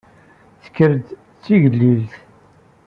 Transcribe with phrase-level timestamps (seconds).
[0.63, 2.13] Tenker-d d tigellilt.